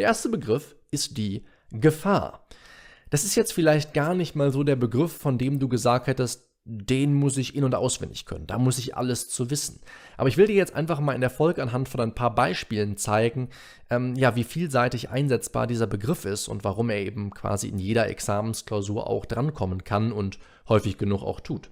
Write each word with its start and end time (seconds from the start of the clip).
Der 0.00 0.06
erste 0.06 0.30
Begriff 0.30 0.76
ist 0.90 1.18
die 1.18 1.44
Gefahr. 1.72 2.46
Das 3.10 3.24
ist 3.24 3.34
jetzt 3.34 3.52
vielleicht 3.52 3.92
gar 3.92 4.14
nicht 4.14 4.34
mal 4.34 4.50
so 4.50 4.64
der 4.64 4.76
Begriff, 4.76 5.12
von 5.12 5.36
dem 5.36 5.58
du 5.58 5.68
gesagt 5.68 6.06
hättest, 6.06 6.48
den 6.64 7.12
muss 7.12 7.36
ich 7.36 7.54
in- 7.54 7.64
und 7.64 7.74
auswendig 7.74 8.24
können. 8.24 8.46
Da 8.46 8.56
muss 8.56 8.78
ich 8.78 8.96
alles 8.96 9.28
zu 9.28 9.50
wissen. 9.50 9.82
Aber 10.16 10.30
ich 10.30 10.38
will 10.38 10.46
dir 10.46 10.54
jetzt 10.54 10.74
einfach 10.74 11.00
mal 11.00 11.12
in 11.12 11.20
der 11.20 11.28
Folge 11.28 11.60
anhand 11.60 11.90
von 11.90 12.00
ein 12.00 12.14
paar 12.14 12.34
Beispielen 12.34 12.96
zeigen, 12.96 13.50
ähm, 13.90 14.14
ja, 14.16 14.36
wie 14.36 14.44
vielseitig 14.44 15.10
einsetzbar 15.10 15.66
dieser 15.66 15.86
Begriff 15.86 16.24
ist 16.24 16.48
und 16.48 16.64
warum 16.64 16.88
er 16.88 17.00
eben 17.00 17.28
quasi 17.28 17.68
in 17.68 17.78
jeder 17.78 18.08
Examensklausur 18.08 19.06
auch 19.06 19.26
drankommen 19.26 19.84
kann 19.84 20.12
und 20.12 20.38
häufig 20.66 20.96
genug 20.96 21.24
auch 21.24 21.40
tut. 21.40 21.70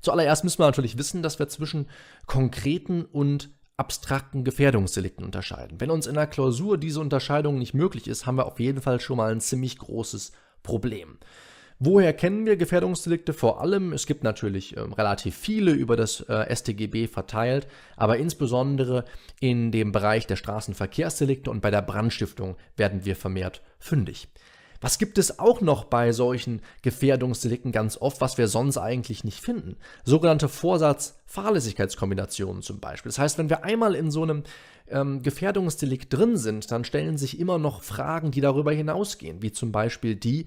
Zuallererst 0.00 0.42
müssen 0.42 0.60
wir 0.60 0.66
natürlich 0.66 0.96
wissen, 0.96 1.22
dass 1.22 1.38
wir 1.38 1.50
zwischen 1.50 1.86
konkreten 2.24 3.04
und 3.04 3.50
abstrakten 3.80 4.44
Gefährdungsdelikten 4.44 5.24
unterscheiden. 5.24 5.80
Wenn 5.80 5.90
uns 5.90 6.06
in 6.06 6.14
der 6.14 6.26
Klausur 6.26 6.76
diese 6.76 7.00
Unterscheidung 7.00 7.58
nicht 7.58 7.72
möglich 7.72 8.06
ist, 8.08 8.26
haben 8.26 8.36
wir 8.36 8.44
auf 8.44 8.60
jeden 8.60 8.82
Fall 8.82 9.00
schon 9.00 9.16
mal 9.16 9.32
ein 9.32 9.40
ziemlich 9.40 9.78
großes 9.78 10.32
Problem. 10.62 11.16
Woher 11.78 12.12
kennen 12.12 12.44
wir 12.44 12.58
Gefährdungsdelikte? 12.58 13.32
Vor 13.32 13.62
allem, 13.62 13.94
es 13.94 14.06
gibt 14.06 14.22
natürlich 14.22 14.76
äh, 14.76 14.80
relativ 14.80 15.34
viele 15.34 15.70
über 15.70 15.96
das 15.96 16.20
äh, 16.20 16.54
StGB 16.54 17.06
verteilt, 17.06 17.66
aber 17.96 18.18
insbesondere 18.18 19.06
in 19.40 19.72
dem 19.72 19.90
Bereich 19.90 20.26
der 20.26 20.36
Straßenverkehrsdelikte 20.36 21.50
und 21.50 21.62
bei 21.62 21.70
der 21.70 21.80
Brandstiftung 21.80 22.56
werden 22.76 23.06
wir 23.06 23.16
vermehrt 23.16 23.62
fündig. 23.78 24.28
Was 24.80 24.98
gibt 24.98 25.18
es 25.18 25.38
auch 25.38 25.60
noch 25.60 25.84
bei 25.84 26.12
solchen 26.12 26.62
Gefährdungsdelikten 26.82 27.70
ganz 27.70 27.98
oft, 27.98 28.20
was 28.20 28.38
wir 28.38 28.48
sonst 28.48 28.78
eigentlich 28.78 29.22
nicht 29.24 29.40
finden? 29.40 29.76
Sogenannte 30.04 30.48
Vorsatz-Fahrlässigkeitskombinationen 30.48 32.62
zum 32.62 32.80
Beispiel. 32.80 33.10
Das 33.10 33.18
heißt, 33.18 33.38
wenn 33.38 33.50
wir 33.50 33.64
einmal 33.64 33.94
in 33.94 34.10
so 34.10 34.22
einem 34.22 34.44
ähm, 34.88 35.22
Gefährdungsdelikt 35.22 36.12
drin 36.12 36.38
sind, 36.38 36.70
dann 36.70 36.84
stellen 36.84 37.18
sich 37.18 37.38
immer 37.38 37.58
noch 37.58 37.82
Fragen, 37.82 38.30
die 38.30 38.40
darüber 38.40 38.72
hinausgehen, 38.72 39.42
wie 39.42 39.52
zum 39.52 39.70
Beispiel 39.70 40.16
die, 40.16 40.46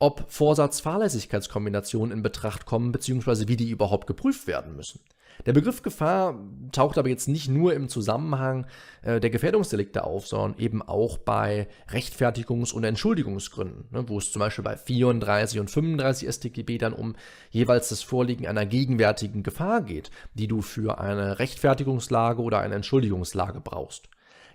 ob 0.00 0.24
Vorsatz-Fahrlässigkeitskombinationen 0.28 2.16
in 2.16 2.22
Betracht 2.22 2.66
kommen, 2.66 2.92
beziehungsweise 2.92 3.48
wie 3.48 3.56
die 3.56 3.70
überhaupt 3.70 4.06
geprüft 4.06 4.46
werden 4.46 4.76
müssen. 4.76 5.00
Der 5.46 5.52
Begriff 5.52 5.82
Gefahr 5.82 6.38
taucht 6.72 6.98
aber 6.98 7.08
jetzt 7.08 7.28
nicht 7.28 7.48
nur 7.48 7.74
im 7.74 7.88
Zusammenhang 7.88 8.66
äh, 9.02 9.20
der 9.20 9.30
Gefährdungsdelikte 9.30 10.04
auf, 10.04 10.26
sondern 10.26 10.58
eben 10.58 10.82
auch 10.82 11.18
bei 11.18 11.68
Rechtfertigungs- 11.90 12.72
und 12.72 12.84
Entschuldigungsgründen, 12.84 13.86
ne, 13.90 14.08
wo 14.08 14.18
es 14.18 14.32
zum 14.32 14.40
Beispiel 14.40 14.64
bei 14.64 14.76
34 14.76 15.60
und 15.60 15.70
35 15.70 16.28
StGB 16.28 16.78
dann 16.78 16.92
um 16.92 17.14
jeweils 17.50 17.88
das 17.88 18.02
Vorliegen 18.02 18.46
einer 18.46 18.66
gegenwärtigen 18.66 19.42
Gefahr 19.42 19.82
geht, 19.82 20.10
die 20.34 20.48
du 20.48 20.60
für 20.62 21.00
eine 21.00 21.38
Rechtfertigungslage 21.38 22.42
oder 22.42 22.58
eine 22.60 22.74
Entschuldigungslage 22.74 23.60
brauchst. 23.60 24.08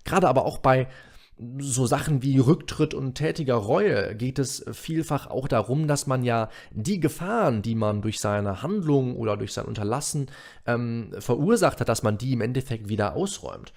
Gerade 0.04 0.28
aber 0.28 0.46
auch 0.46 0.58
bei 0.58 0.88
so 1.58 1.86
Sachen 1.86 2.22
wie 2.22 2.38
Rücktritt 2.38 2.94
und 2.94 3.16
tätiger 3.16 3.56
Reue 3.56 4.16
geht 4.16 4.40
es 4.40 4.64
vielfach 4.72 5.28
auch 5.28 5.48
darum, 5.48 5.88
dass 5.88 6.08
man 6.08 6.24
ja 6.24 6.50
die 6.72 7.00
Gefahren, 7.00 7.62
die 7.62 7.76
man 7.76 8.02
durch 8.02 8.20
seine 8.20 8.62
Handlung 8.62 9.16
oder 9.16 9.36
durch 9.36 9.54
sein 9.54 9.66
Unterlassen 9.66 10.28
ähm, 10.66 11.12
verursacht 11.20 11.82
hat, 11.82 11.90
dass 11.90 12.04
man 12.04 12.18
die 12.18 12.34
im 12.34 12.42
Endeffekt 12.42 12.90
wieder 12.90 13.16
ausräumt. 13.16 13.74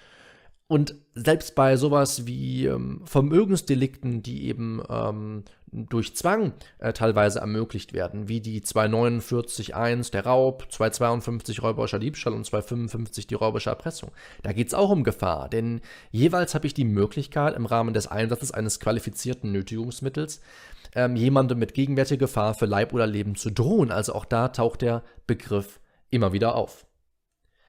Und 0.68 0.96
selbst 1.14 1.54
bei 1.54 1.76
sowas 1.76 2.26
wie 2.26 2.66
ähm, 2.66 3.02
Vermögensdelikten, 3.04 4.22
die 4.22 4.46
eben 4.46 4.82
ähm, 4.90 5.44
durch 5.70 6.16
Zwang 6.16 6.54
äh, 6.78 6.92
teilweise 6.92 7.38
ermöglicht 7.38 7.92
werden, 7.92 8.28
wie 8.28 8.40
die 8.40 8.62
249.1 8.62 10.10
der 10.10 10.26
Raub, 10.26 10.66
252 10.68 11.62
räuberischer 11.62 12.00
Diebstahl 12.00 12.32
und 12.32 12.44
255 12.44 13.28
die 13.28 13.34
räuberische 13.34 13.70
Erpressung. 13.70 14.10
Da 14.42 14.52
geht 14.52 14.66
es 14.66 14.74
auch 14.74 14.90
um 14.90 15.04
Gefahr, 15.04 15.48
denn 15.48 15.82
jeweils 16.10 16.54
habe 16.56 16.66
ich 16.66 16.74
die 16.74 16.84
Möglichkeit, 16.84 17.54
im 17.54 17.66
Rahmen 17.66 17.94
des 17.94 18.08
Einsatzes 18.08 18.50
eines 18.50 18.80
qualifizierten 18.80 19.52
Nötigungsmittels 19.52 20.40
ähm, 20.96 21.14
jemandem 21.14 21.58
mit 21.58 21.74
gegenwärtiger 21.74 22.26
Gefahr 22.26 22.54
für 22.54 22.66
Leib 22.66 22.92
oder 22.92 23.06
Leben 23.06 23.36
zu 23.36 23.50
drohen. 23.50 23.92
Also 23.92 24.14
auch 24.14 24.24
da 24.24 24.48
taucht 24.48 24.82
der 24.82 25.04
Begriff 25.26 25.78
immer 26.10 26.32
wieder 26.32 26.56
auf. 26.56 26.85